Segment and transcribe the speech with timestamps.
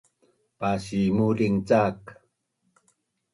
[0.59, 1.99] Pasimuling cak